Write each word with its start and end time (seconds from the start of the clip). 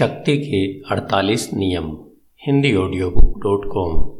शक्ति 0.00 0.38
के 0.38 0.80
48 0.94 1.54
नियम, 1.54 1.98
Hindi 2.46 2.76
audio 2.76 3.10
book 3.10 3.42
dot 3.42 3.72
com 3.72 4.18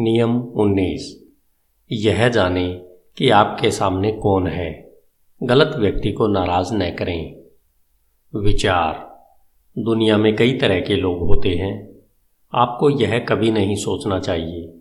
नियम 0.00 0.36
19 0.36 1.24
यह 1.92 2.28
जाने 2.28 2.74
कि 3.16 3.30
आपके 3.30 3.70
सामने 3.70 4.12
कौन 4.12 4.46
है। 4.46 4.92
गलत 5.42 5.76
व्यक्ति 5.76 6.12
को 6.12 6.26
नाराज़ 6.26 6.74
न 6.74 6.90
करें। 6.90 7.36
विचार। 8.40 9.24
दुनिया 9.78 10.16
में 10.16 10.36
कई 10.36 10.52
तरह 10.52 10.80
के 10.80 10.96
लोग 10.96 11.18
होते 11.18 11.48
हैं। 11.48 11.94
आपको 12.54 12.90
यह 12.90 13.18
कभी 13.18 13.50
नहीं 13.50 13.76
सोचना 13.76 14.18
चाहिए 14.18 14.74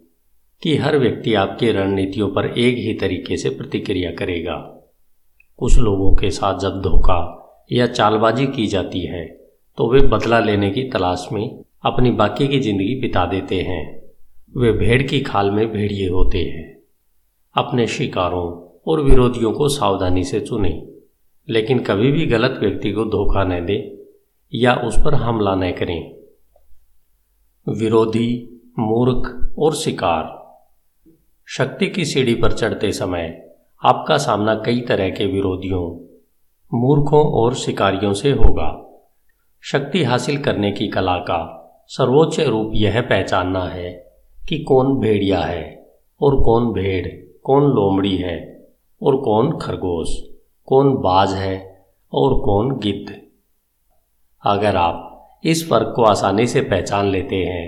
कि 0.61 0.77
हर 0.77 0.97
व्यक्ति 0.97 1.33
आपकी 1.33 1.71
रणनीतियों 1.71 2.29
पर 2.29 2.45
एक 2.45 2.77
ही 2.77 2.93
तरीके 2.93 3.37
से 3.37 3.49
प्रतिक्रिया 3.49 4.11
करेगा। 4.11 4.89
कुछ 5.57 5.77
लोगों 5.77 6.15
के 6.15 6.31
साथ 6.31 6.59
जब 6.59 6.81
धोखा 6.81 7.39
या 7.71 7.87
चालबाजी 7.87 8.47
की 8.47 8.67
जाती 8.67 9.01
है 9.01 9.42
तो 9.77 9.91
वे 9.91 9.99
बदला 9.99 10.39
लेने 10.39 10.69
की 10.69 10.83
तलाश 10.83 11.27
में 11.31 11.63
अपनी 11.85 12.11
बाकी 12.11 12.47
की 12.47 12.59
ज़िंदगी 12.59 12.99
बिता 13.01 13.25
देते 13.25 13.61
हैं। 13.61 13.83
वे 14.57 14.71
भेड़ 14.71 15.01
की 15.03 15.19
खाल 15.21 15.51
में 15.51 15.71
भेड़िए 15.71 16.09
होते 16.09 16.37
हैं। 16.37 16.77
अपने 17.55 17.87
शिकारों 17.87 18.45
और 18.87 19.01
विरोधियों 19.01 19.51
को 19.51 19.67
सावधानी 19.67 20.23
से 20.23 20.39
चुने, 20.39 20.87
लेकिन 21.47 21.79
कभी 21.79 22.11
भी 22.11 22.25
गलत 22.25 22.59
व्यक्ति 22.59 22.91
को 22.91 23.05
धोखा 23.05 23.43
न 23.43 23.65
दें 23.65 23.97
या 24.53 24.73
उस 24.75 24.97
पर 24.97 25.13
हमला 25.13 25.55
न 25.55 25.71
करें। 25.71 26.15
विरोधी, 27.67 28.59
मूर्ख 28.79 29.55
और 29.59 29.75
शिकार। 29.75 30.31
शक्ति 31.47 31.87
की 31.87 32.05
सीढ़ी 32.05 32.35
पर 32.35 32.51
चढ़ते 32.51 32.91
समय 32.91 33.51
आपका 33.83 34.17
सामना 34.17 34.55
कई 34.55 34.81
तरह 34.81 35.09
के 35.09 35.25
विरोधियों, 35.25 35.83
मूर्खों 36.71 37.23
और 37.33 37.55
शिकारियों 37.55 38.13
से 38.13 38.31
होगा। 38.31 38.92
शक्ति 39.63 40.03
हासिल 40.03 40.37
करने 40.37 40.71
की 40.71 40.87
कला 40.87 41.15
का 41.19 41.39
सर्वोच्च 41.87 42.39
रूप 42.39 42.71
यह 42.75 42.99
पहचानना 43.01 43.63
है 43.65 43.91
कि 44.37 44.57
कौन 44.59 44.95
भेड़िया 44.99 45.39
है 45.39 45.63
और 46.21 46.35
कौन 46.41 46.71
भेड़, 46.73 47.07
कौन 47.43 47.63
लोमड़ी 47.63 48.15
है 48.17 48.35
और 49.01 49.15
कौन 49.17 49.51
खरगोश, 49.57 50.17
कौन 50.67 50.93
बाज 50.95 51.33
है 51.33 51.55
और 52.13 52.33
कौन 52.39 52.75
गिद्ध। 52.79 53.15
अगर 54.43 54.75
आप 54.75 55.39
इस 55.45 55.67
फ़र्क 55.69 55.93
को 55.95 56.03
आसानी 56.03 56.47
से 56.47 56.61
पहचान 56.61 57.07
लेते 57.07 57.35
हैं 57.35 57.65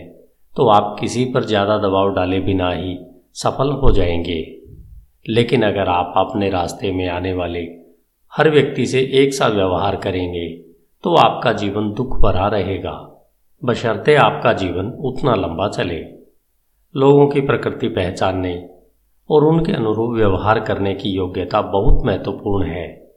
तो 0.56 0.68
आप 0.68 0.96
किसी 1.00 1.26
पर 1.26 1.44
ज़्यादा 1.44 1.78
दबाव 1.78 2.14
डाले 2.14 2.40
बिना 2.40 2.72
ही 2.72 2.98
सफल 3.34 3.72
हो 3.74 3.92
जाएँगे। 3.92 4.42
लेकिन 5.30 5.64
अगर 5.64 5.90
आप 5.90 6.14
अपने 6.18 6.50
रास्ते 6.50 6.92
में 6.92 7.08
आने 7.10 7.34
वाले 7.34 7.62
हर 8.34 8.50
व्यक्ति 8.50 8.86
से 8.86 9.10
एक 9.14 9.34
सा 9.34 9.48
व्यवहार 9.48 9.96
करेंगे 9.96 10.48
तो 11.06 11.16
आपका 11.16 11.54
जीवन 11.54 11.94
दुख 11.94 12.20
भरा 12.20 12.48
रहेगा। 12.48 13.26
बशर्ते 13.64 14.16
आपका 14.16 14.54
जीवन 14.54 14.86
उतना 14.86 15.36
लंबा 15.36 15.68
चले। 15.68 16.00
लोगों 16.96 17.28
की 17.28 17.42
प्रकृति 17.42 17.88
पहचानने 17.88 18.70
और 19.30 19.44
उनके 19.44 19.72
अनुरूप 19.72 20.16
व्यवहार 20.16 20.60
करने 20.60 20.96
की 20.96 21.10
योग्यता 21.10 21.62
बहुत 21.62 22.06
महत्वपूर्ण 22.06 22.68
है। 22.68 23.12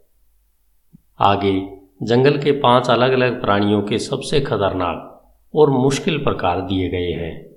आगे, 1.19 1.77
जंगल 2.03 2.37
के 2.37 2.51
पाँच 2.51 2.89
अलग 2.89 3.11
अलग 3.11 3.41
प्राणियों 3.41 3.81
के 3.81 3.99
सबसे 3.99 4.41
खतरनाक 4.41 5.31
और 5.55 5.69
मुश्किल 5.69 6.17
प्रकार 6.17 6.61
दिए 6.61 6.89
गए 6.89 7.11
हैं। 7.11 7.49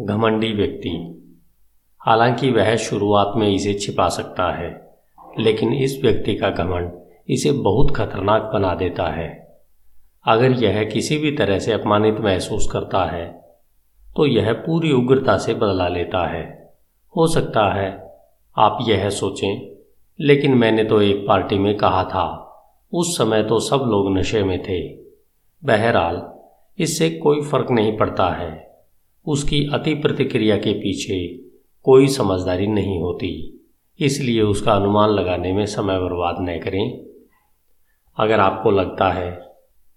घमंडी 0.00 0.52
व्यक्ति। 0.52 1.20
हालाँकि 2.06 2.50
वह 2.50 2.76
शुरुआत 2.76 3.32
में 3.36 3.48
इसे 3.48 3.74
छिपा 3.74 4.08
सकता 4.08 4.52
है, 4.52 4.98
लेकिन 5.38 5.72
इस 5.72 6.00
व्यक्ति 6.02 6.34
का 6.34 6.50
घमंड 6.50 7.03
इसे 7.28 7.52
बहुत 7.52 7.94
खतरनाक 7.96 8.50
बना 8.54 8.74
देता 8.74 9.06
है। 9.06 9.28
अगर 10.24 10.52
यह 10.62 10.82
किसी 10.84 11.16
भी 11.16 11.30
तरह 11.32 11.58
से 11.58 11.72
अपमानित 11.72 12.20
महसूस 12.20 12.68
करता 12.72 13.04
है 13.06 13.26
तो 14.16 14.26
यह 14.26 14.52
पूरी 14.56 14.92
उग्रता 14.92 15.36
से 15.38 15.54
बदला 15.54 15.88
लेता 15.88 16.26
है। 16.26 16.42
हो 17.14 17.26
सकता 17.26 17.62
है, 17.74 17.88
आप 18.56 18.78
यह 18.88 19.08
सोचें, 19.10 19.74
लेकिन 20.18 20.54
मैंने 20.54 20.84
तो 20.84 21.00
एक 21.02 21.24
पार्टी 21.28 21.58
में 21.58 21.76
कहा 21.76 22.02
था, 22.04 22.26
उस 22.92 23.16
समय 23.18 23.42
तो 23.42 23.58
सब 23.60 23.84
लोग 23.86 24.16
नशे 24.18 24.42
में 24.42 24.62
थे। 24.62 24.80
बहरहाल, 25.62 26.22
इससे 26.78 27.10
कोई 27.10 27.40
फ़र्क 27.42 27.70
नहीं 27.70 27.96
पड़ता 27.96 28.28
है। 28.32 28.52
उसकी 29.26 29.64
अति 29.72 29.94
प्रतिक्रिया 29.94 30.56
के 30.56 30.72
पीछे 30.72 31.26
कोई 31.86 32.08
समझदारी 32.08 32.66
नहीं 32.66 32.98
होती, 33.00 33.32
इसलिए 34.00 34.42
उसका 34.42 34.72
अनुमान 34.72 35.10
लगाने 35.10 35.52
में 35.52 35.64
समय 35.66 35.98
बर्बाद 35.98 36.36
न 36.40 36.58
करें। 36.60 37.13
अगर 38.16 38.40
आपको 38.40 38.70
लगता 38.70 39.10
है 39.10 39.30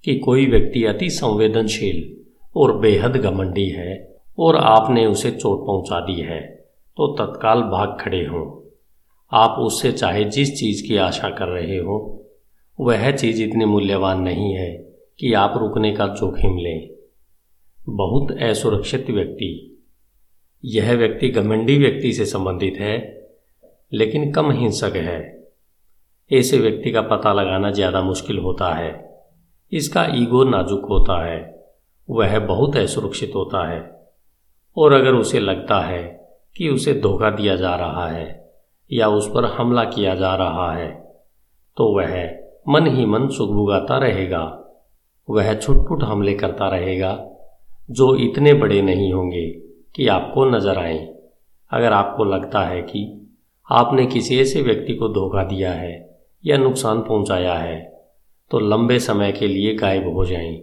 कि 0.05 0.19
कोई 0.19 0.45
व्यक्ति 0.45 0.85
अति 0.85 1.09
संवेदनशील 1.09 2.17
और 2.55 2.77
बेहद 2.77 3.17
घमंडी 3.17 3.69
है 3.69 4.15
और 4.39 4.55
आपने 4.55 5.05
उसे 5.05 5.31
चोट 5.31 5.67
पहुँचा 5.67 5.99
दी 5.99 6.21
है 6.21 6.41
तो 6.97 7.07
तत्काल 7.07 7.61
भाग 7.61 7.97
खड़े 8.01 8.25
हों। 8.25 8.67
आप 9.31 9.59
उससे 9.59 9.91
चाहे 9.91 10.23
जिस 10.23 10.59
चीज़ 10.59 10.87
की 10.87 10.97
आशा 10.97 11.29
कर 11.29 11.47
रहे 11.47 11.77
हो, 11.77 12.25
वह 12.79 13.11
चीज़ 13.11 13.43
इतनी 13.43 13.65
मूल्यवान 13.65 14.21
नहीं 14.21 14.53
है 14.53 14.95
कि 15.19 15.33
आप 15.33 15.53
रुकने 15.57 15.91
का 15.91 16.07
जोखिम 16.07 16.57
लें। 16.57 16.89
बहुत 17.89 18.31
असुरक्षित 18.41 19.09
व्यक्ति। 19.09 19.83
यह 20.65 20.93
व्यक्ति 20.93 21.29
घमंडी 21.29 21.77
व्यक्ति 21.77 22.13
से 22.13 22.25
संबंधित 22.25 22.75
है, 22.79 23.27
लेकिन 23.93 24.31
कम 24.31 24.51
हिंसक 24.51 24.95
है। 24.95 25.46
ऐसे 26.31 26.57
व्यक्ति 26.57 26.91
का 26.91 27.01
पता 27.01 27.33
लगाना 27.33 27.71
ज़्यादा 27.71 28.01
मुश्किल 28.01 28.37
होता 28.37 28.73
है। 28.73 28.91
इसका 29.71 30.05
ईगो 30.15 30.43
नाजुक 30.43 30.85
होता 30.85 31.23
है। 31.25 31.39
वह 32.09 32.39
बहुत 32.39 32.75
असुरक्षित 32.77 33.31
होता 33.35 33.67
है। 33.69 33.79
और 34.77 34.93
अगर 34.93 35.13
उसे 35.13 35.39
लगता 35.39 35.79
है 35.79 36.01
कि 36.55 36.69
उसे 36.69 36.93
धोखा 36.93 37.29
दिया 37.29 37.55
जा 37.55 37.75
रहा 37.75 38.07
है 38.07 38.27
या 38.91 39.07
उस 39.07 39.27
पर 39.27 39.45
हमला 39.45 39.83
किया 39.83 40.15
जा 40.15 40.35
रहा 40.35 40.71
है 40.73 40.89
तो 41.77 41.85
वह 41.95 42.13
मन 42.69 42.87
ही 42.87 43.05
मन 43.05 43.27
सुगबुगाता 43.27 43.97
रहेगा। 43.97 44.43
वह 45.29 45.53
छुटपुट 45.53 46.03
हमले 46.03 46.33
करता 46.33 46.67
रहेगा। 46.69 47.11
जो 47.91 48.15
इतने 48.15 48.53
बड़े 48.53 48.81
नहीं 48.81 49.11
होंगे 49.13 49.47
कि 49.95 50.07
आपको 50.07 50.45
नज़र 50.45 50.77
आए। 50.77 50.97
अगर 51.71 51.93
आपको 51.93 52.23
लगता 52.23 52.61
है 52.61 52.81
कि 52.81 53.05
आपने 53.67 54.05
किसी 54.05 54.39
ऐसे 54.39 54.61
व्यक्ति 54.61 54.93
को 54.93 55.09
धोखा 55.09 55.43
दिया 55.43 55.71
है 55.71 56.06
या 56.45 56.57
नुकसान 56.57 57.01
पहुँचाया 57.01 57.53
है। 57.53 57.97
तो 58.51 58.59
लंबे 58.59 58.99
समय 58.99 59.31
के 59.31 59.47
लिए 59.47 59.75
गायब 59.75 60.13
हो 60.13 60.25
जाएँ। 60.25 60.61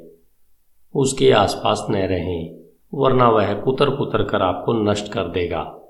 उसके 0.95 1.31
आसपास 1.31 1.87
न 1.91 1.95
रहें, 1.95 2.61
वरना 2.95 3.29
वह 3.29 3.55
कुतर 3.55 3.91
कुतर 3.91 4.25
कर 4.25 4.43
आपको 4.43 4.73
नष्ट 4.73 5.13
कर 5.13 5.25
देगा। 5.25 5.81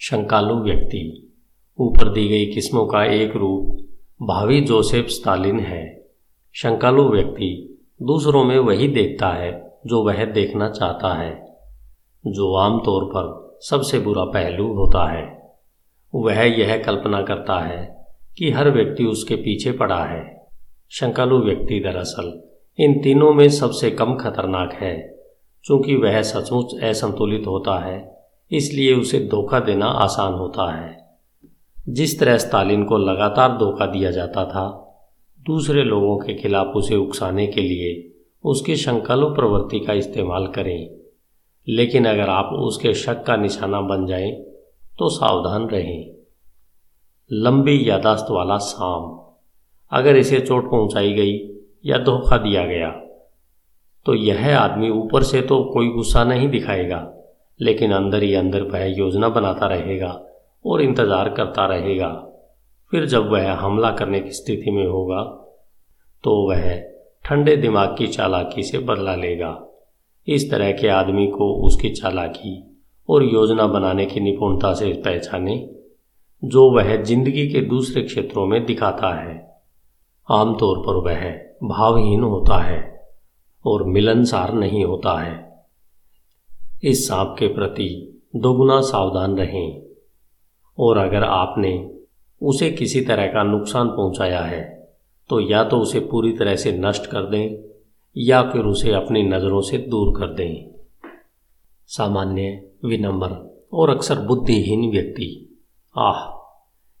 शंकालु 0.00 0.54
व्यक्ति, 0.54 1.32
ऊपर 1.78 2.12
दी 2.12 2.28
गई 2.28 2.46
किस्मों 2.46 2.86
का 2.86 3.04
एक 3.04 3.36
रूप, 3.36 3.88
भावी 4.22 4.60
जोसेफ 4.60 5.06
स्टालिन 5.06 5.60
है। 5.60 6.08
शंकालु 6.54 7.08
व्यक्ति 7.08 7.78
दूसरों 8.02 8.44
में 8.44 8.58
वही 8.58 8.88
देखता 8.88 9.28
है 9.28 9.78
जो 9.86 10.04
वह 10.04 10.24
देखना 10.24 10.70
चाहता 10.70 11.14
है, 11.14 11.56
जो 12.26 12.54
आमतौर 12.54 13.04
पर 13.04 13.56
सबसे 13.60 13.98
बुरा 13.98 14.24
पहलू 14.24 14.72
होता 14.74 15.12
है। 15.12 15.54
वह 16.14 16.40
यह 16.40 16.82
कल्पना 16.82 17.22
करता 17.22 17.60
है 17.60 18.03
कि 18.38 18.50
हर 18.50 18.70
व्यक्ति 18.70 19.04
उसके 19.04 19.36
पीछे 19.36 19.72
पड़ा 19.72 20.04
है। 20.04 20.48
शंकालु 20.90 21.38
व्यक्ति 21.38 21.80
दरअसल 21.80 22.42
इन 22.78 23.02
तीनों 23.02 23.34
में 23.34 23.48
सबसे 23.48 23.90
कम 23.90 24.14
खतरनाक 24.14 24.72
है। 24.72 25.14
चूँकि 25.64 25.96
वह 25.96 26.22
सचमुच 26.22 26.84
असंतुलित 26.84 27.46
होता 27.46 27.78
है, 27.78 28.16
इसलिए 28.52 28.94
उसे 28.94 29.18
धोखा 29.18 29.60
देना 29.60 29.86
आसान 29.86 30.32
होता 30.32 30.74
है। 30.74 31.18
जिस 31.88 32.20
तरह 32.20 32.38
स्टालिन 32.38 32.84
को 32.84 32.98
लगातार 32.98 33.58
धोखा 33.58 33.86
दिया 33.86 34.10
जाता 34.10 34.44
था, 34.44 34.80
दूसरे 35.46 35.82
लोगों 35.82 36.18
के 36.18 36.34
खिलाफ 36.34 36.66
उसे 36.66 36.96
उकसाने 36.96 37.46
के 37.46 37.60
लिए 37.60 38.10
उसकी 38.44 38.76
शंकालु 38.76 39.26
प्रवृत्ति 39.26 39.80
का 39.80 39.92
इस्तेमाल 39.92 40.46
करें। 40.46 40.90
लेकिन 41.68 42.04
अगर 42.04 42.28
आप 42.28 42.44
उसके 42.44 42.94
शक 42.94 43.22
का 43.22 43.36
निशाना 43.36 43.80
बन 43.80 44.06
जाएँ 44.06 44.32
तो 44.98 45.08
सावधान 45.08 45.68
रहें। 45.68 46.13
लंबी 47.30 47.78
यादाश्त 47.88 48.26
वाला 48.30 48.56
शाम। 48.60 49.04
अगर 49.92 50.16
इसे 50.16 50.40
चोट 50.40 50.70
पहुंचाई 50.70 51.12
गई 51.12 51.32
या 51.84 51.98
धोखा 52.00 52.36
दिया 52.38 52.64
गया 52.66 52.90
तो 54.06 54.14
यह 54.14 54.58
आदमी 54.58 54.88
ऊपर 54.92 55.22
से 55.22 55.40
तो 55.42 55.62
कोई 55.64 55.88
गुस्सा 55.90 56.24
नहीं 56.24 56.48
दिखाएगा, 56.48 56.98
लेकिन 57.60 57.92
अंदर 57.92 58.22
ही 58.22 58.34
अंदर 58.34 58.62
वह 58.64 58.84
योजना 58.88 59.28
बनाता 59.30 59.66
रहेगा 59.66 60.10
और 60.64 60.82
इंतज़ार 60.82 61.28
करता 61.28 61.66
रहेगा। 61.66 62.08
फिर 62.92 63.06
जब 63.06 63.30
वह 63.30 63.52
हमला 63.54 63.90
करने 63.92 64.20
की 64.20 64.32
स्थिति 64.32 64.70
में 64.70 64.86
होगा 64.86 65.22
तो 66.24 66.34
वह 66.48 66.74
ठंडे 67.24 67.56
दिमाग 67.56 67.94
की 67.98 68.06
चालाकी 68.08 68.62
से 68.62 68.78
बदला 68.80 69.14
लेगा। 69.16 69.56
इस 70.28 70.50
तरह 70.50 70.72
के 70.72 70.88
आदमी 70.90 71.26
को 71.28 71.52
उसकी 71.66 71.90
चालाकी 71.92 72.56
और 73.08 73.24
योजना 73.24 73.66
बनाने 73.68 74.06
की 74.06 74.20
निपुणता 74.20 74.72
से 74.74 74.92
पहचाने 75.04 75.56
जो 76.44 76.70
वह 76.70 76.96
ज़िंदगी 77.02 77.46
के 77.48 77.60
दूसरे 77.60 78.02
क्षेत्रों 78.02 78.46
में 78.46 78.64
दिखाता 78.66 79.14
है। 79.14 79.36
आमतौर 80.28 80.78
पर 80.78 80.96
वह 81.02 81.22
भावहीन 81.68 82.22
होता 82.22 82.58
है 82.62 82.80
और 83.64 83.84
मिलनसार 83.84 84.52
नहीं 84.54 84.84
होता 84.84 85.18
है। 85.20 85.42
इस 86.84 87.06
सांप 87.08 87.34
के 87.38 87.48
प्रति 87.48 87.88
दोगुना 88.36 88.80
सावधान 88.80 89.36
रहें 89.36 89.82
और 90.78 90.98
अगर 90.98 91.24
आपने 91.24 91.72
उसे 92.40 92.70
किसी 92.70 93.00
तरह 93.00 93.26
का 93.26 93.42
नुकसान 93.42 93.88
पहुँचाया 93.88 94.40
है 94.40 94.62
तो 95.30 95.40
या 95.40 95.62
तो 95.64 95.78
उसे 95.78 96.00
पूरी 96.00 96.32
तरह 96.32 96.56
से 96.56 96.72
नष्ट 96.78 97.06
कर 97.06 97.30
दें 97.30 97.56
या 98.16 98.42
फिर 98.42 98.64
उसे 98.64 98.92
अपनी 98.92 99.22
नज़रों 99.22 99.60
से 99.60 99.78
दूर 99.78 100.12
कर 100.18 100.34
दें। 100.34 100.70
सामान्य, 101.90 102.70
विनम्र 102.84 103.68
और 103.72 103.90
अक्सर 103.90 104.20
बुद्धिहीन 104.20 104.90
व्यक्ति 104.90 105.28
आह, 105.98 106.34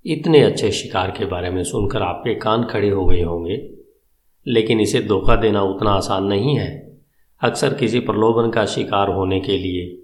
इतने 0.06 0.40
अच्छे 0.40 0.70
शिकार 0.70 1.10
के 1.10 1.24
बारे 1.24 1.50
में 1.50 1.64
सुनकर 1.64 2.02
आपके 2.02 2.34
कान 2.34 2.64
खड़े 2.64 2.90
हो 2.90 3.06
गए 3.06 3.22
होंगे। 3.22 3.70
लेकिन 4.46 4.80
इसे 4.80 5.00
धोखा 5.00 5.36
देना 5.36 5.62
उतना 5.62 5.90
आसान 5.90 6.24
नहीं 6.24 6.58
है। 6.58 6.98
अक्सर 7.40 7.74
किसी 7.74 8.00
प्रलोभन 8.00 8.50
का 8.50 8.66
शिकार 8.66 9.08
होने 9.08 9.40
के 9.40 9.58
लिए 9.58 10.02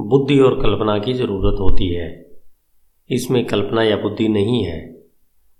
बुद्धि 0.00 0.40
और 0.40 0.62
कल्पना 0.62 0.98
की 0.98 1.12
ज़रूरत 1.14 1.60
होती 1.60 1.94
है। 1.94 2.30
इसमें 3.10 3.46
कल्पना 3.46 3.82
या 3.82 3.96
बुद्धि 3.96 4.28
नहीं 4.28 4.64
है। 4.64 5.02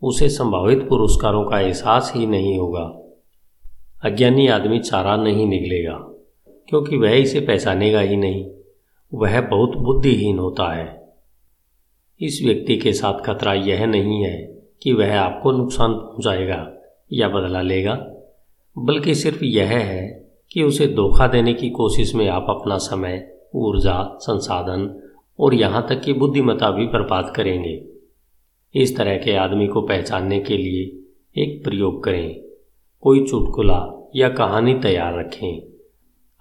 उसे 0.03 0.29
संभावित 0.29 0.89
पुरस्कारों 0.89 1.45
का 1.45 1.61
एहसास 1.61 2.13
ही 2.17 2.27
नहीं 2.27 2.59
होगा। 2.59 2.97
अज्ञानी 4.05 4.49
आदमी 4.49 4.79
चारा 4.79 5.17
नहीं 5.17 5.47
निकलेगा, 5.47 5.99
क्योंकि 6.69 6.97
वह 6.97 7.11
इसे 7.11 7.41
पहचानेगा 7.41 8.01
ही 8.01 8.17
नहीं। 8.17 8.51
वह 9.15 9.41
बहुत 9.41 9.77
बुद्धिहीन 9.77 10.39
होता 10.39 10.75
है। 10.75 11.00
इस 12.21 12.41
व्यक्ति 12.45 12.77
के 12.77 12.93
साथ 12.93 13.21
खतरा 13.21 13.53
यह 13.55 13.85
नहीं 13.87 14.23
है 14.25 14.37
कि 14.83 14.93
वह 14.93 15.19
आपको 15.21 15.53
नुकसान 15.53 15.93
पहुंचाएगा 15.93 16.67
या 17.13 17.29
बदला 17.29 17.63
लेगा, 17.63 17.95
बल्कि 18.77 19.15
सिर्फ़ 19.15 19.45
यह 19.45 19.69
है 19.69 20.09
कि 20.53 20.63
उसे 20.63 20.87
धोखा 20.87 21.27
देने 21.27 21.55
की 21.55 21.71
कोशिश 21.71 22.15
में 22.15 22.29
आप 22.29 22.47
अपना 22.51 22.77
समय, 22.77 23.27
ऊर्जा, 23.55 24.19
संसाधन 24.21 25.01
और 25.39 25.55
यहाँ 25.55 25.87
तक 25.89 26.01
कि 26.01 26.13
बुद्धिमता 26.13 26.71
भी 26.71 26.87
बर्बाद 26.87 27.33
करेंगे। 27.37 27.81
इस 28.75 28.97
तरह 28.97 29.17
के 29.17 29.37
आदमी 29.37 29.67
को 29.67 29.83
पहचानने 29.83 30.41
के 30.41 30.57
लिए 30.57 31.43
एक 31.43 31.63
प्रयोग 31.65 32.03
करें, 32.05 32.41
कोई 33.03 33.25
चुटकुला 33.27 34.11
या 34.17 34.29
कहानी 34.29 34.75
तैयार 34.75 35.19
रखें। 35.19 35.63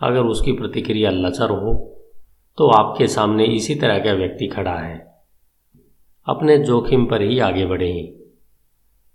अगर 0.02 0.22
उसकी 0.22 0.52
प्रतिक्रिया 0.52 1.12
लचर 1.12 1.50
हो 1.50 1.74
तो 2.58 2.68
आपके 2.68 3.08
सामने 3.08 3.46
इसी 3.46 3.76
तरह 3.76 4.00
का 4.00 4.14
व्यक्ति 4.14 4.48
खड़ा 4.48 4.76
है। 4.76 5.09
अपने 6.30 6.58
जोखिम 6.58 7.06
पर 7.06 7.22
ही 7.22 7.40
आगे 7.40 7.66
बढ़ें। 7.66 8.08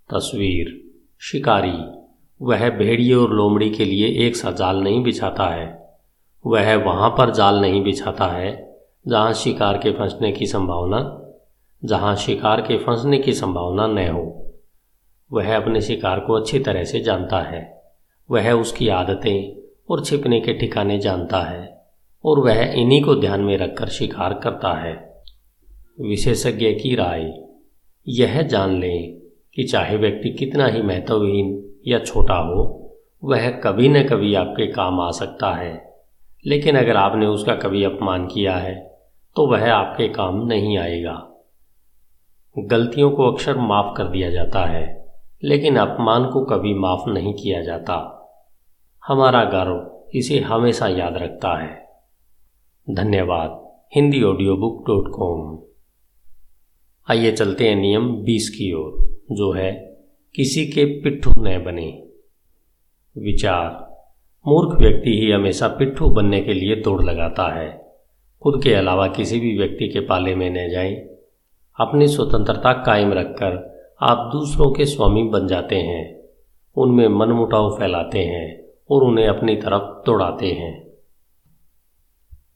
तस्वीर, 0.09 0.91
शिकारी, 1.21 2.01
वह 2.41 2.69
भेड़िए 2.69 3.13
और 3.13 3.33
लोमड़ी 3.33 3.69
के 3.69 3.85
लिए 3.85 4.27
एक 4.27 4.35
सा 4.35 4.51
जाल 4.51 4.77
नहीं 4.77 5.03
बिछाता 5.03 5.47
है। 5.47 5.97
वह 6.45 6.75
वहाँ 6.75 7.09
पर 7.09 7.29
जाल 7.29 7.61
नहीं 7.61 7.83
बिछाता 7.83 8.25
है, 8.25 8.77
जहाँ 9.07 9.33
शिकार 9.33 9.77
के 9.77 9.91
फंसने 9.91 10.31
की 10.31 10.45
संभावना, 10.47 11.21
जहाँ 11.85 12.15
शिकार 12.15 12.61
के 12.61 12.77
फंसने 12.77 13.17
की 13.17 13.33
संभावना 13.33 13.87
न 13.87 14.07
हो। 14.07 14.53
वह 15.33 15.55
अपने 15.55 15.81
शिकार 15.81 16.19
को 16.19 16.33
अच्छी 16.33 16.59
तरह 16.59 16.83
से 16.83 16.99
जानता 16.99 17.39
है। 17.39 17.81
वह 18.31 18.51
उसकी 18.51 18.87
आदतें 18.87 19.61
और 19.89 20.05
छिपने 20.05 20.41
के 20.41 20.53
ठिकाने 20.53 20.99
जानता 20.99 21.39
है 21.39 21.85
और 22.25 22.39
वह 22.39 22.61
इन्हीं 22.61 23.03
को 23.03 23.15
ध्यान 23.15 23.41
में 23.41 23.57
रखकर 23.57 23.87
शिकार 23.87 24.33
करता 24.33 24.73
है। 24.73 25.14
विशेषज्ञ 26.01 26.71
की 26.71 26.95
राय। 26.95 27.31
यह 28.07 28.41
जान 28.41 28.79
लें 28.79 29.19
कि 29.55 29.63
चाहे 29.63 29.97
व्यक्ति 29.97 30.29
कितना 30.29 30.67
ही 30.67 30.81
महत्वहीन 30.81 31.73
या 31.87 31.99
छोटा 31.99 32.35
हो, 32.35 32.61
वह 33.23 33.49
कभी 33.49 33.89
न 33.89 34.03
कभी 34.03 34.33
आपके 34.35 34.67
काम 34.67 34.99
आ 34.99 35.11
सकता 35.11 35.51
है। 35.53 35.95
लेकिन 36.45 36.77
अगर 36.77 36.97
आपने 36.97 37.25
उसका 37.25 37.55
कभी 37.55 37.83
अपमान 37.83 38.27
किया 38.27 38.55
है 38.55 38.75
तो 39.35 39.47
वह 39.47 39.71
आपके 39.71 40.07
काम 40.07 40.45
नहीं 40.47 40.77
आएगा। 40.77 41.27
गलतियों 42.55 43.11
को 43.11 43.31
अक्सर 43.31 43.57
माफ़ 43.57 43.97
कर 43.97 44.03
दिया 44.03 44.29
जाता 44.29 44.65
है, 44.65 45.05
लेकिन 45.43 45.75
अपमान 45.75 46.25
को 46.25 46.45
कभी 46.45 46.73
माफ़ 46.73 47.09
नहीं 47.09 47.33
किया 47.33 47.61
जाता। 47.61 47.95
हमारा 49.07 49.43
गर्व 49.43 50.07
इसे 50.13 50.39
हमेशा 50.39 50.87
याद 50.87 51.17
रखता 51.17 51.61
है। 51.63 51.87
धन्यवाद, 52.89 53.71
Hindi 53.95 54.23
audio 54.23 54.55
book 54.57 54.87
dot 54.87 55.11
com 55.15 55.59
आइए 57.09 57.31
चलते 57.31 57.69
हैं 57.69 57.75
नियम 57.75 58.15
बीस 58.15 58.49
की 58.49 58.73
ओर, 58.73 59.21
जो 59.31 59.51
है, 59.51 59.97
किसी 60.35 60.65
के 60.65 60.85
पिट्ठू 60.85 61.31
न 61.37 61.63
बने। 61.63 62.03
विचार, 63.17 63.95
मूर्ख 64.47 64.81
व्यक्ति 64.81 65.19
ही 65.19 65.31
हमेशा 65.31 65.67
पिट्ठू 65.67 66.09
बनने 66.09 66.41
के 66.41 66.53
लिए 66.53 66.75
दौड़ 66.75 67.03
लगाता 67.03 67.55
है। 67.55 67.95
खुद 68.41 68.63
के 68.63 68.73
अलावा 68.73 69.07
किसी 69.07 69.39
भी 69.39 69.57
व्यक्ति 69.57 69.87
के 69.87 69.99
पाले 69.99 70.35
में 70.35 70.49
न 70.49 70.69
जाए। 70.69 70.93
अपनी 71.79 72.07
स्वतंत्रता 72.07 72.73
कायम 72.73 73.13
रखकर 73.13 73.83
आप 74.01 74.29
दूसरों 74.31 74.71
के 74.71 74.85
स्वामी 74.85 75.23
बन 75.23 75.47
जाते 75.47 75.75
हैं। 75.75 76.19
उनमें 76.75 77.07
मनमुटाव 77.07 77.77
फैलाते 77.79 78.19
हैं 78.19 78.63
और 78.89 79.03
उन्हें 79.03 79.27
अपनी 79.27 79.55
तरफ़ 79.55 80.05
दौड़ाते 80.05 80.47
हैं। 80.47 80.87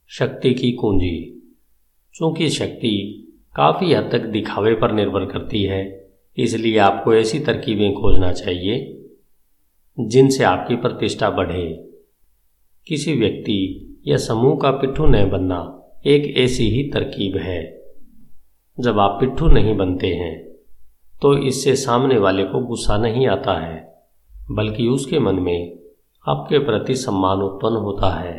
शक्ति 0.07 0.53
की 0.53 0.71
कुंजी, 0.71 1.47
चूँकि 2.13 2.49
शक्ति 2.49 3.25
काफ़ी 3.55 3.93
हद 3.93 4.09
तक 4.11 4.19
दिखावे 4.19 4.73
पर 4.75 4.91
निर्भर 4.91 5.25
करती 5.25 5.63
है। 5.63 6.09
इसलिए 6.37 6.77
आपको 6.77 7.13
ऐसी 7.13 7.39
तरकीबें 7.39 7.93
खोजना 7.93 8.31
चाहिए, 8.31 9.07
जिनसे 9.97 10.43
आपकी 10.43 10.75
प्रतिष्ठा 10.75 11.29
बढ़े। 11.29 11.65
किसी 12.87 13.13
व्यक्ति 13.13 13.97
या 14.07 14.17
समूह 14.17 14.57
का 14.61 14.71
पिट्ठू 14.71 15.05
न 15.05 15.29
बनना 15.29 15.75
एक 16.05 16.37
ऐसी 16.37 16.69
ही 16.69 16.83
तरकीब 16.89 17.37
है। 17.37 17.61
जब 18.79 18.99
आप 18.99 19.17
पिट्ठू 19.21 19.47
नहीं 19.47 19.75
बनते 19.77 20.07
हैं 20.07 20.49
तो 21.21 21.37
इससे 21.37 21.75
सामने 21.75 22.17
वाले 22.17 22.43
को 22.43 22.59
गुस्सा 22.59 22.97
नहीं 22.97 23.27
आता 23.27 23.53
है, 23.59 23.95
बल्कि 24.51 24.87
उसके 24.87 25.19
मन 25.19 25.35
में 25.35 25.79
आपके 26.27 26.59
प्रति 26.59 26.95
सम्मान 26.95 27.37
उत्पन्न 27.37 27.75
होता 27.75 28.13
है। 28.19 28.37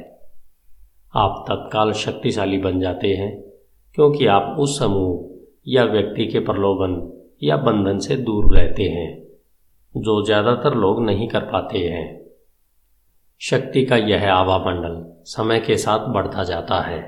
आप 1.15 1.45
तत्काल 1.49 1.93
शक्तिशाली 1.93 2.59
बन 2.59 2.81
जाते 2.81 3.09
हैं। 3.09 3.50
क्योंकि 3.95 4.27
आप 4.29 4.57
उस 4.61 4.79
समूह 4.79 5.29
या 5.67 5.85
व्यक्ति 5.85 6.27
के 6.27 6.41
प्रलोभन 6.41 6.97
या 7.43 7.57
बंधन 7.57 7.99
से 7.99 8.17
दूर 8.17 8.57
रहते 8.57 8.83
हैं, 8.83 9.11
जो 9.95 10.25
ज़्यादातर 10.27 10.75
लोग 10.77 11.03
नहीं 11.05 11.29
कर 11.29 11.41
पाते 11.43 11.79
हैं। 11.79 12.09
शक्ति 13.41 13.85
का 13.85 13.97
यह 13.97 14.33
आभा 14.33 14.59
मंडल 14.61 15.03
समय 15.27 15.61
के 15.61 15.77
साथ 15.77 16.07
बढ़ता 16.09 16.45
जाता 16.45 16.81
है। 16.81 17.01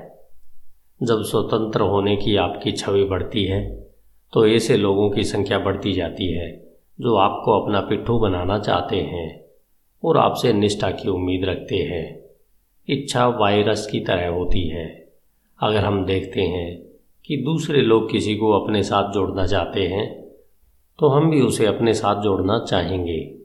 जब 1.01 1.21
स्वतंत्र 1.23 1.81
होने 1.83 2.15
की 2.15 2.35
आपकी 2.37 2.71
छवि 2.71 3.03
बढ़ती 3.05 3.43
है 3.45 3.61
तो 4.33 4.45
ऐसे 4.47 4.77
लोगों 4.77 5.09
की 5.09 5.23
संख्या 5.23 5.59
बढ़ती 5.59 5.93
जाती 5.93 6.31
है, 6.33 6.49
जो 6.99 7.15
आपको 7.15 7.59
अपना 7.61 7.79
पिट्ठू 7.81 8.17
बनाना 8.19 8.57
चाहते 8.59 8.97
हैं 8.97 9.29
और 10.03 10.17
आपसे 10.17 10.53
निष्ठा 10.53 10.89
की 10.91 11.09
उम्मीद 11.09 11.45
रखते 11.45 11.75
हैं। 11.75 12.05
इच्छा 12.87 13.27
वायरस 13.39 13.87
की 13.91 13.99
तरह 13.99 14.27
होती 14.29 14.67
है। 14.67 14.85
अगर 15.63 15.85
हम 15.85 16.05
देखते 16.05 16.41
हैं 16.41 16.83
कि 17.25 17.37
दूसरे 17.37 17.81
लोग 17.81 18.11
किसी 18.11 18.35
को 18.35 18.51
अपने 18.51 18.83
साथ 18.83 19.13
जोड़ना 19.13 19.47
चाहते 19.47 19.87
हैं 19.87 20.23
तो 20.99 21.07
हम 21.07 21.31
भी 21.31 21.41
उसे 21.41 21.65
अपने 21.65 21.93
साथ 21.93 22.23
जोड़ना 22.23 22.65
चाहेंगे। 22.69 23.35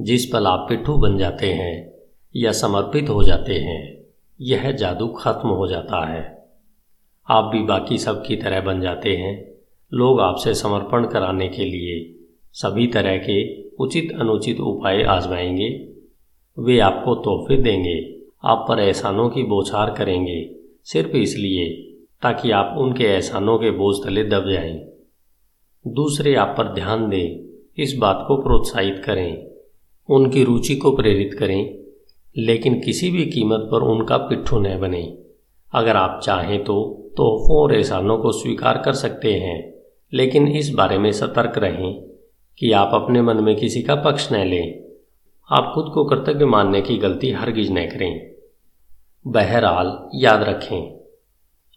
जिस 0.00 0.26
पल 0.26 0.46
आप 0.46 0.66
पिट्ठू 0.68 0.94
बन 0.94 1.18
जाते 1.18 1.46
हैं 1.46 1.92
या 2.36 2.52
समर्पित 2.52 3.08
हो 3.08 3.22
जाते 3.22 3.54
हैं, 3.54 4.04
यह 4.40 4.72
जादू 4.72 5.08
खत्म 5.08 5.48
हो 5.48 5.66
जाता 5.66 6.06
है। 6.06 6.48
आप 7.30 7.44
भी 7.44 7.62
बाकी 7.62 7.98
सब 7.98 8.24
की 8.26 8.36
तरह 8.36 8.60
बन 8.60 8.80
जाते 8.80 9.16
हैं। 9.16 9.54
लोग 9.94 10.20
आपसे 10.20 10.54
समर्पण 10.54 11.06
कराने 11.06 11.48
के 11.48 11.64
लिए 11.64 12.24
सभी 12.52 12.86
तरह 12.86 13.18
के 13.18 13.68
उचित 13.68 14.12
अनुचित 14.20 14.60
उपाय 14.60 15.02
आजमाएँगे। 15.02 15.88
वे 16.58 16.78
आपको 16.78 17.14
तोहफे 17.14 17.56
देंगे। 17.56 18.22
आप 18.44 18.66
पर 18.68 18.80
एहसानों 18.80 19.30
की 19.30 19.42
बौछार 19.42 19.90
करेंगे। 19.90 20.57
सिर्फ़ 20.84 21.16
इसलिए 21.16 21.66
ताकि 22.22 22.50
आप 22.50 22.74
उनके 22.78 23.04
एहसानों 23.04 23.58
के 23.58 23.70
बोझ 23.70 23.96
तले 24.06 24.24
दब 24.24 24.50
जाएँ। 24.50 24.88
दूसरे 25.84 26.34
आप 26.34 26.54
पर 26.58 26.74
ध्यान 26.74 27.08
दें, 27.08 27.58
इस 27.82 27.96
बात 27.98 28.24
को 28.28 28.36
प्रोत्साहित 28.36 29.02
करें, 29.04 29.46
उनकी 30.08 30.44
रुचि 30.44 30.76
को 30.76 30.90
प्रेरित 30.96 31.34
करें, 31.38 31.78
लेकिन 32.36 32.80
किसी 32.80 33.10
भी 33.10 33.26
कीमत 33.26 33.68
पर 33.72 33.82
उनका 33.82 34.16
पिट्ठू 34.16 34.58
न 34.58 34.78
बने। 34.80 35.18
अगर 35.74 35.96
आप 35.96 36.20
चाहें 36.24 36.64
तो 36.64 37.04
तोहफों 37.16 37.56
और 37.56 37.74
एहसानों 37.74 38.18
को 38.18 38.32
स्वीकार 38.32 38.82
कर 38.84 38.92
सकते 38.92 39.32
हैं, 39.32 39.74
लेकिन 40.12 40.48
इस 40.48 40.70
बारे 40.70 40.98
में 40.98 41.12
सतर्क 41.12 41.58
रहें 41.58 42.00
कि 42.58 42.72
आप 42.72 42.90
अपने 42.94 43.22
मन 43.22 43.36
में 43.36 43.56
किसी 43.56 43.82
का 43.82 43.94
पक्ष 43.94 44.32
न 44.32 44.36
लें। 44.36 44.84
आप 45.50 45.72
खुद 45.74 45.92
को 45.94 46.04
कर्तव्य 46.04 46.44
मानने 46.44 46.80
की 46.80 46.96
गलती 46.96 47.30
हरगिज 47.30 47.70
न 47.70 47.86
करें। 47.86 48.37
बहरहाल 49.26 50.08
याद 50.14 50.42
रखें, 50.42 50.98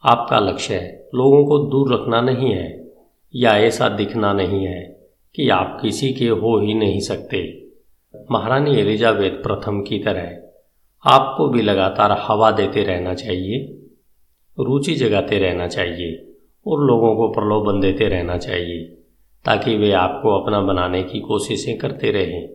आपका 0.03 0.39
लक्ष्य 0.39 0.75
लोगों 1.15 1.43
को 1.45 1.57
दूर 1.57 1.93
रखना 1.93 2.21
नहीं 2.21 2.51
है, 2.51 2.91
या 3.35 3.57
ऐसा 3.57 3.89
दिखना 3.89 4.33
नहीं 4.33 4.65
है 4.65 4.81
कि 5.35 5.49
आप 5.49 5.77
किसी 5.81 6.13
के 6.13 6.27
हो 6.27 6.59
ही 6.59 6.73
नहीं 6.73 6.99
सकते। 6.99 7.41
महारानी 8.31 8.75
एलिजाबेथ 8.75 9.31
प्रथम 9.31 9.81
की 9.81 9.99
तरह, 9.99 10.37
आपको 11.05 11.47
भी 11.47 11.61
लगातार 11.61 12.11
हवा 12.11 12.51
देते 12.51 12.83
रहना 12.83 13.13
चाहिए, 13.13 13.59
रुचि 14.59 14.95
जगाते 14.95 15.39
रहना 15.39 15.67
चाहिए, 15.67 16.33
और 16.67 16.83
लोगों 16.85 17.15
को 17.15 17.27
प्रलोभन 17.27 17.79
देते 17.79 18.07
रहना 18.07 18.37
चाहिए, 18.37 18.85
ताकि 19.45 19.77
वे 19.77 19.91
आपको 19.91 20.39
अपना 20.41 20.61
बनाने 20.61 21.03
की 21.03 21.19
कोशिशें 21.19 21.77
करते 21.77 22.11
रहें। 22.11 22.49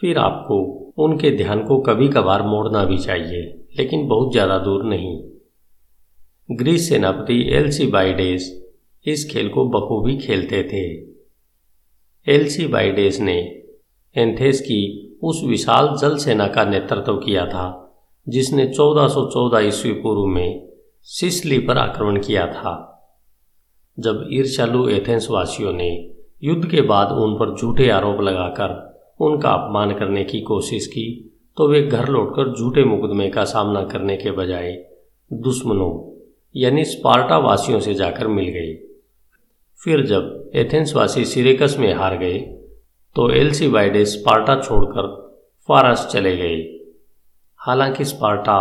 फिर 0.00 0.18
आपको 0.18 0.62
उनके 0.98 1.36
ध्यान 1.36 1.64
को 1.64 1.80
कभी 1.80 2.08
कभार 2.08 2.42
मोड़ना 2.42 2.84
भी 2.84 2.98
चाहिए। 2.98 3.58
लेकिन 3.78 4.06
बहुत 4.08 4.32
ज़्यादा 4.32 4.58
दूर 4.58 4.84
नहीं। 4.84 5.20
ग्रीस 6.48 6.88
सेनापति 6.88 7.40
एलसी 7.52 7.86
बाइडेस 7.86 8.50
इस 9.06 9.30
खेल 9.30 9.48
को 9.48 9.64
बखूबी 9.68 10.16
खेलते 10.16 10.62
थे। 10.62 10.84
एलसी 12.26 12.66
बाइडेस 12.66 13.20
ने 13.20 13.38
एंथेस 14.16 14.60
की 14.60 15.08
उस 15.22 15.42
विशाल 15.44 15.96
जल 15.96 16.16
सेना 16.16 16.46
का 16.46 16.64
नेतृत्व 16.64 17.16
किया 17.16 17.46
था, 17.46 17.94
जिसने 18.28 18.66
1414 18.66 19.60
ईस्वी 19.60 19.92
पूर्व 19.92 20.26
में 20.26 20.68
सिसली 21.02 21.58
पर 21.58 21.78
आक्रमण 21.78 22.20
किया 22.20 22.46
था। 22.46 22.88
जब 23.98 24.28
ईर्षालु 24.32 24.88
एथेंस 24.88 25.28
वासियों 25.30 25.72
ने 25.72 25.90
युद्ध 26.44 26.70
के 26.70 26.80
बाद 26.80 27.12
उन 27.12 27.34
पर 27.34 27.56
झूठे 27.56 27.88
आरोप 27.90 28.20
लगाकर 28.20 28.80
उनका 29.20 29.50
अपमान 29.50 29.92
करने 29.94 30.24
की 30.24 30.40
कोशिश 30.40 30.86
की 30.86 31.31
तो 31.56 31.68
वे 31.68 31.82
घर 31.82 32.08
लौटकर 32.08 32.52
झूठे 32.52 32.84
मुकदमे 32.84 33.28
का 33.30 33.44
सामना 33.44 33.82
करने 33.84 34.16
के 34.16 34.30
बजाय 34.30 34.72
दुश्मनों, 35.30 35.92
यानी 36.54 36.84
स्पार्टा 36.84 37.38
वासियों 37.38 37.80
से 37.80 37.94
जाकर 37.94 38.26
मिल 38.28 38.48
गए। 38.48 38.72
फिर 39.80 40.04
जब 40.06 40.50
एथेंस 40.54 40.94
वासी 40.96 41.24
सिरेकस 41.24 41.76
में 41.78 41.92
हार 41.94 42.16
गए 42.16 42.38
तो 43.16 43.30
एल्सीबाइडे 43.30 44.04
स्पार्टा 44.04 44.60
छोड़कर 44.60 45.08
फारस 45.68 46.06
चले 46.06 46.36
गए। 46.36 46.56
हालाँकि 47.60 48.04
स्पार्टा 48.04 48.58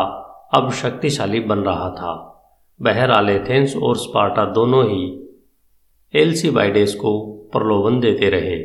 अब 0.53 0.71
शक्तिशाली 0.73 1.39
बन 1.39 1.59
रहा 1.59 1.89
था। 1.89 2.13
बहरहाल 2.79 3.29
एथेंस 3.29 3.75
और 3.75 3.97
स्पार्टा 3.97 4.45
दोनों 4.45 4.83
ही 4.85 5.03
एल्सीबाइडेस 6.13 6.95
को 6.95 7.19
प्रलोभन 7.53 7.99
देते 7.99 8.29
रहे, 8.29 8.57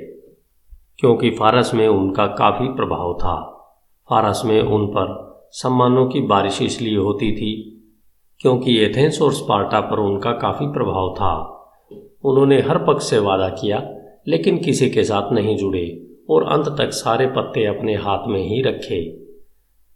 क्योंकि 0.99 1.31
फारस 1.31 1.75
में 1.75 1.87
उनका 1.89 2.27
काफ़ी 2.27 2.69
प्रभाव 2.69 3.15
था। 3.15 3.56
फारस 4.11 4.43
में 4.45 4.61
उन 4.63 4.87
पर 4.87 5.15
सम्मानों 5.53 6.07
की 6.09 6.21
बारिश 6.21 6.61
इसलिए 6.63 6.97
होती 6.97 7.33
थी 7.33 7.53
क्योंकि 8.41 8.77
एथेंस 8.79 9.21
और 9.23 9.33
स्पार्टा 9.33 9.81
पर 9.81 9.99
उनका 9.99 10.33
काफ़ी 10.33 10.67
प्रभाव 10.67 11.15
था। 11.15 11.33
उन्होंने 12.25 12.61
हर 12.61 12.79
पक्ष 12.79 13.11
से 13.11 13.19
वादा 13.19 13.49
किया, 13.51 13.83
लेकिन 14.29 14.59
किसी 14.59 14.91
के 14.91 15.05
साथ 15.05 15.33
नहीं 15.33 15.57
जुड़े 15.57 15.85
और 16.31 16.45
अंत 16.45 16.69
तक 16.79 16.91
सारे 16.93 17.27
पत्ते 17.27 17.65
अपने 17.65 17.95
हाथ 17.95 18.27
में 18.29 18.41
ही 18.41 18.63
रखे। 18.63 19.03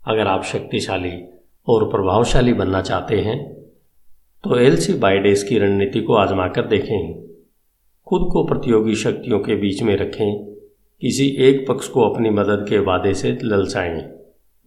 अगर 0.02 0.26
आप 0.26 0.44
शक्तिशाली 0.44 1.12
और 1.66 1.84
प्रभावशाली 1.90 2.52
बनना 2.52 2.80
चाहते 2.82 3.20
हैं 3.20 3.38
तो 4.44 4.58
एलसी 4.58 4.92
बाइडेस 4.92 5.42
की 5.44 5.58
रणनीति 5.58 6.00
को 6.00 6.14
आजमाकर 6.14 6.66
देखें। 6.66 7.12
खुद 8.06 8.28
को 8.32 8.44
प्रतियोगी 8.44 8.94
शक्तियों 8.94 9.40
के 9.40 9.54
बीच 9.54 9.82
में 9.82 9.96
रखें। 9.96 10.59
किसी 11.02 11.26
एक 11.40 11.64
पक्ष 11.68 11.88
को 11.88 12.00
अपनी 12.02 12.30
मदद 12.30 12.64
के 12.68 12.78
वादे 12.78 13.12
से 13.14 13.30
ललचाएँ 13.44 14.00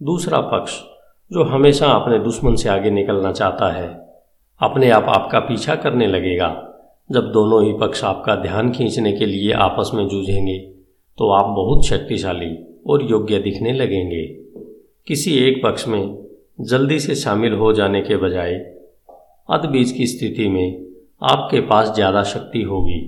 दूसरा 0.00 0.40
पक्ष, 0.52 0.72
जो 1.30 1.42
हमेशा 1.44 1.86
अपने 1.88 2.18
दुश्मन 2.18 2.54
से 2.56 2.68
आगे 2.68 2.90
निकलना 2.90 3.32
चाहता 3.32 3.70
है, 3.72 3.88
अपने 4.60 4.90
आप 4.90 5.04
आपका 5.08 5.40
पीछा 5.40 5.74
करने 5.76 6.06
लगेगा। 6.06 6.48
जब 7.10 7.30
दोनों 7.32 7.62
ही 7.64 7.72
पक्ष 7.72 8.02
आपका 8.04 8.34
ध्यान 8.36 8.70
खींचने 8.72 9.12
के 9.12 9.26
लिए 9.26 9.52
आपस 9.52 9.90
में 9.94 10.06
जूझेंगे 10.08 10.58
तो 11.18 11.30
आप 11.30 11.54
बहुत 11.56 11.86
शक्तिशाली 11.86 12.50
और 12.86 13.02
योग्य 13.02 13.38
दिखने 13.38 13.72
लगेंगे। 13.72 14.22
किसी 15.06 15.36
एक 15.38 15.62
पक्ष 15.64 15.86
में 15.88 16.26
जल्दी 16.62 16.98
से 16.98 17.14
शामिल 17.14 17.52
हो 17.52 17.72
जाने 17.72 18.00
के 18.02 18.16
बजाय 18.16 18.54
अदबीज 19.48 19.92
की 19.92 20.06
स्थिति 20.06 20.48
में 20.48 20.66
आपके 21.22 21.60
पास 21.60 21.94
ज़्यादा 21.94 22.22
शक्ति 22.24 22.62
होगी। 22.62 23.00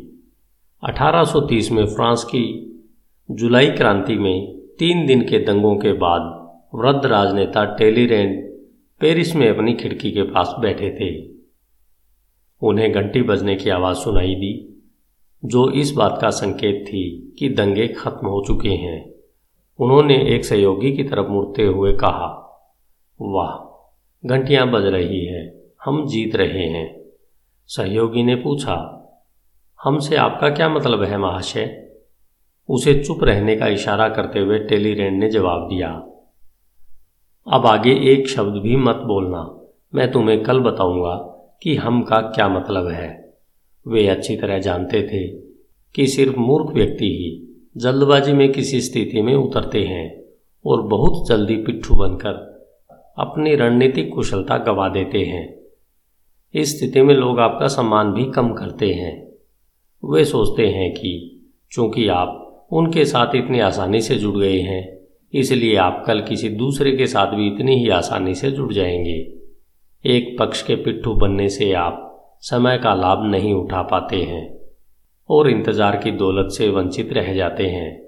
1830 0.82 1.70
में 1.72 1.84
फ्रांस 1.86 2.24
की 2.24 2.44
जुलाई 3.30 3.70
क्रांति 3.70 4.14
में 4.14 4.58
तीन 4.78 5.06
दिन 5.06 5.22
के 5.22 5.38
दंगों 5.38 5.76
के 5.76 5.92
बाद 5.92 6.22
वृद्ध 6.74 7.06
राजनेता 7.06 7.64
टेलीरेंड 7.64 8.56
पेरिस 9.00 9.34
में 9.36 9.48
अपनी 9.48 9.74
खिड़की 9.74 10.10
के 10.10 10.22
पास 10.22 10.54
बैठे 10.58 10.90
थे। 10.90 11.38
उन्हें 12.62 12.92
घंटी 12.92 13.22
बजने 13.22 13.56
की 13.56 13.70
आवाज़ 13.70 13.96
सुनाई 13.96 14.34
दी, 14.34 14.82
जो 15.44 15.70
इस 15.70 15.92
बात 15.92 16.18
का 16.22 16.30
संकेत 16.30 16.84
थी 16.88 17.36
कि 17.38 17.48
दंगे 17.48 17.88
खत्म 17.88 18.26
हो 18.26 18.44
चुके 18.46 18.68
हैं। 18.68 19.10
उन्होंने 19.78 20.34
एक 20.34 20.44
सहयोगी 20.44 20.92
की 20.92 21.04
तरफ़ 21.04 21.26
मुड़ते 21.26 21.62
हुए 21.62 21.92
कहा, 21.92 22.28
वाह, 23.22 23.88
घंटियाँ 24.28 24.70
बज 24.70 24.86
रही 24.86 25.24
हैं, 25.26 25.52
हम 25.84 26.06
जीत 26.06 26.36
रहे 26.36 26.66
हैं। 26.66 27.00
सहयोगी 27.66 28.22
ने 28.22 28.34
पूछा, 28.34 28.76
हमसे 29.84 30.16
आपका 30.16 30.50
क्या 30.50 30.68
मतलब 30.68 31.02
है, 31.02 31.18
महाशय? 31.18 31.85
उसे 32.68 33.04
चुप 33.04 33.24
रहने 33.24 33.56
का 33.56 33.66
इशारा 33.66 34.08
करते 34.08 34.38
हुए 34.38 34.58
टेलीरेंड 34.58 35.20
ने 35.20 35.30
जवाब 35.30 35.68
दिया। 35.68 35.88
अब 37.52 37.66
आगे 37.66 38.12
एक 38.12 38.28
शब्द 38.28 38.62
भी 38.62 38.76
मत 38.76 38.96
बोलना। 38.96 39.60
मैं 39.94 40.12
तुम्हें 40.12 40.42
कल 40.42 40.60
बताऊँगा 40.60 41.14
कि 41.62 41.76
हम 41.76 42.02
का 42.02 42.20
क्या 42.20 42.48
मतलब 42.48 42.88
है। 42.88 43.34
वे 43.88 44.06
अच्छी 44.06 44.36
तरह 44.36 44.58
जानते 44.58 45.02
थे 45.02 45.28
कि 45.94 46.06
सिर्फ़ 46.06 46.36
मूर्ख 46.36 46.74
व्यक्ति 46.74 47.04
ही 47.04 47.42
जल्दबाजी 47.76 48.32
में 48.32 48.52
किसी 48.52 48.80
स्थिति 48.80 49.22
में 49.22 49.34
उतरते 49.34 49.84
हैं 49.84 50.24
और 50.66 50.82
बहुत 50.82 51.28
जल्दी 51.28 51.56
पिट्ठू 51.56 51.94
बनकर 51.94 52.56
अपनी 53.18 53.54
रणनीतिक 53.54 54.14
कुशलता 54.14 54.58
गवा 54.58 54.88
देते 54.88 55.18
हैं। 55.18 55.56
इस 56.54 56.78
स्थिति 56.78 57.02
में 57.02 57.14
लोग 57.14 57.40
आपका 57.40 57.68
सम्मान 57.68 58.12
भी 58.12 58.24
कम 58.24 58.52
करते 58.52 58.92
हैं। 58.92 59.32
वे 60.04 60.24
सोचते 60.24 60.68
हैं 60.68 60.92
कि 60.94 61.42
चूँकि 61.72 62.08
आप 62.08 62.42
उनके 62.72 63.04
साथ 63.04 63.34
इतनी 63.34 63.60
आसानी 63.60 64.00
से 64.00 64.14
जुड़ 64.14 64.36
गए 64.36 64.58
हैं। 64.60 64.96
इसलिए 65.34 65.76
आप 65.76 66.04
कल 66.06 66.20
किसी 66.20 66.48
दूसरे 66.48 66.96
के 66.96 67.06
साथ 67.06 67.26
भी 67.26 67.46
इतनी 67.46 67.76
ही 67.76 67.88
आसानी 67.88 68.34
से 68.34 68.50
जुड़ 68.50 68.72
जाएँगे। 68.72 69.32
एक 70.04 70.36
पक्ष 70.38 70.62
के 70.62 70.74
पिट्ठू 70.74 71.14
बनने 71.14 71.48
से 71.48 71.72
आप 71.72 72.02
समय 72.40 72.78
का 72.78 72.94
लाभ 72.94 73.24
नहीं 73.24 73.54
उठा 73.54 73.82
पाते 73.82 74.16
हैं 74.16 74.58
और 75.30 75.50
इंतज़ार 75.50 75.96
की 75.96 76.10
दौलत 76.10 76.50
से 76.50 76.68
वंचित 76.68 77.12
रह 77.12 77.34
जाते 77.34 77.66
हैं। 77.66 78.06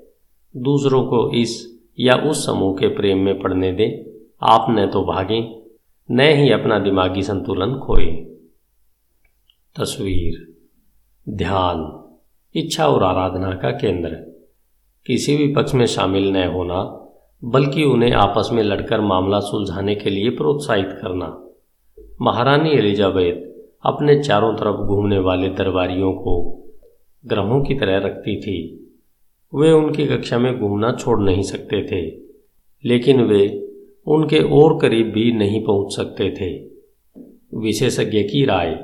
दूसरों 0.56 1.02
को 1.04 1.32
इस 1.32 1.80
या 2.00 2.14
उस 2.14 2.46
समूह 2.46 2.74
के 2.74 2.88
प्रेम 2.88 3.18
में 3.18 3.40
पड़ने 3.40 3.72
दें। 3.72 4.04
आप 4.42 4.66
न 4.70 4.86
तो 4.86 5.04
भागें, 5.04 5.62
न 6.10 6.20
ही 6.20 6.50
अपना 6.50 6.78
दिमागी 6.78 7.22
संतुलन 7.22 7.78
खोएँ। 7.78 8.14
तस्वीर, 9.80 10.54
ध्यान, 11.28 12.10
इच्छा 12.54 12.88
और 12.88 13.02
आराधना 13.02 13.50
का 13.50 13.70
केंद्र। 13.70 14.37
किसी 15.06 15.36
भी 15.36 15.52
पक्ष 15.54 15.74
में 15.74 15.86
शामिल 15.86 16.30
न 16.32 16.44
होना, 16.44 16.80
बल्कि 17.44 17.84
उन्हें 17.84 18.12
आपस 18.12 18.48
में 18.52 18.62
लड़कर 18.62 19.00
मामला 19.00 19.40
सुलझाने 19.40 19.94
के 19.94 20.10
लिए 20.10 20.30
प्रोत्साहित 20.30 20.88
करना। 20.92 21.44
महारानी 22.22 22.70
एलिजाबेथ 22.70 23.46
अपने 23.86 24.22
चारों 24.22 24.54
तरफ़ 24.54 24.76
घूमने 24.76 25.18
वाले 25.18 25.48
दरबारियों 25.48 26.12
को 26.12 26.34
ग्रहों 27.26 27.64
की 27.64 27.74
तरह 27.74 27.98
रखती 27.98 28.40
थी। 28.40 28.58
वे 29.54 29.72
उनकी 29.72 30.06
कक्षा 30.06 30.38
में 30.38 30.58
घूमना 30.58 30.92
छोड़ 30.92 31.20
नहीं 31.20 31.42
सकते 31.42 31.82
थे, 31.84 32.20
लेकिन 32.84 33.20
वे 33.20 33.70
उनके 34.06 34.38
और 34.38 34.78
करीब 34.80 35.12
भी 35.12 35.32
नहीं 35.32 35.64
पहुँच 35.64 35.96
सकते 35.96 36.30
थे। 36.30 36.68
विशेषज्ञ 37.58 38.22
की 38.22 38.44
राय, 38.44 38.74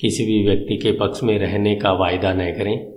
किसी 0.00 0.26
भी 0.26 0.42
व्यक्ति 0.46 0.76
के 0.76 0.92
पक्ष 0.92 1.22
में 1.22 1.38
रहने 1.38 1.76
का 1.76 1.92
वायदा 1.92 2.32
न 2.32 2.50
करें। 2.52 2.93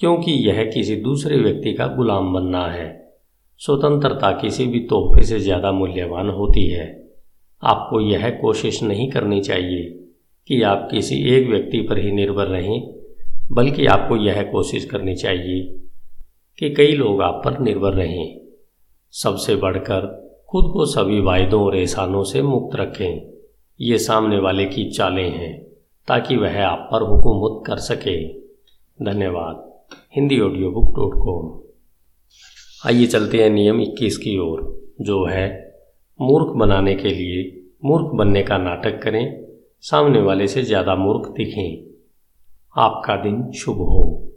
क्योंकि 0.00 0.32
यह 0.32 0.64
किसी 0.64 0.96
दूसरे 0.96 1.36
व्यक्ति 1.36 1.72
का 1.72 1.86
गुलाम 1.86 2.32
बनना 2.34 2.66
है। 2.66 3.16
स्वतंत्रता 3.58 4.30
किसी 4.32 4.66
भी 4.66 4.80
तोहफे 4.80 5.22
से 5.22 5.40
ज़्यादा 5.40 5.72
मूल्यवान 5.72 6.28
होती 6.28 6.66
है। 6.66 7.12
आपको 7.62 8.00
यह 8.00 8.30
कोशिश 8.30 8.82
नहीं 8.82 9.10
करनी 9.10 9.40
चाहिए 9.40 9.82
कि 10.48 10.62
आप 10.62 10.88
किसी 10.90 11.16
एक 11.34 11.48
व्यक्ति 11.48 11.80
पर 11.80 11.98
ही 11.98 12.12
निर्भर 12.12 12.46
रहें, 12.46 12.94
बल्कि 13.52 13.86
आपको 13.86 14.16
यह 14.16 14.42
कोशिश 14.42 14.84
करनी 14.84 15.14
चाहिए 15.14 15.62
कि 16.58 16.70
कई 16.70 16.92
लोग 16.92 17.22
आप 17.22 17.42
पर 17.44 17.58
निर्भर 17.58 17.92
रहें। 17.92 18.40
सबसे 19.14 19.56
बढ़कर 19.56 20.06
खुद 20.50 20.64
को 20.64 20.86
सभी 20.86 21.20
वायदों 21.20 21.64
और 21.64 21.76
एहसानों 21.76 22.24
से 22.24 22.42
मुक्त 22.42 22.76
रखें। 22.76 23.30
ये 23.80 23.98
सामने 23.98 24.38
वाले 24.38 24.64
की 24.64 24.90
चालें 24.90 25.30
हैं, 25.30 25.62
ताकि 26.08 26.36
वह 26.36 26.64
आप 26.64 26.88
पर 26.92 27.02
हुकूमत 27.02 27.62
कर 27.66 27.76
सके। 27.76 28.28
धन्यवाद। 29.04 29.69
Hindi 30.16 30.40
audio 30.40 30.70
book 30.70 30.84
dot 30.84 31.14
com 31.14 31.60
आइए 32.86 33.06
चलते 33.06 33.42
हैं 33.42 33.50
नियम 33.50 33.80
21 33.80 34.16
की 34.16 34.38
ओर, 34.38 34.88
जो 35.00 35.26
है, 35.26 35.74
मूर्ख 36.20 36.56
बनाने 36.56 36.94
के 36.94 37.08
लिए, 37.08 37.68
मूर्ख 37.84 38.14
बनने 38.14 38.42
का 38.42 38.58
नाटक 38.58 39.02
करें, 39.02 39.46
सामने 39.80 40.20
वाले 40.20 40.46
से 40.46 40.62
ज़्यादा 40.62 40.94
मूर्ख 40.94 41.28
दिखें। 41.28 41.90
आपका 42.82 43.16
दिन 43.16 43.52
शुभ 43.52 43.76
हो। 43.76 44.29